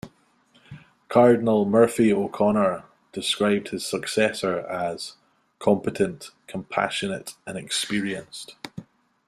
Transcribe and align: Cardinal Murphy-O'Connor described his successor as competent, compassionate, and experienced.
Cardinal 1.09 1.63
Murphy-O'Connor 1.63 2.85
described 3.11 3.67
his 3.69 3.85
successor 3.85 4.61
as 4.61 5.13
competent, 5.59 6.31
compassionate, 6.47 7.35
and 7.45 7.55
experienced. 7.55 8.55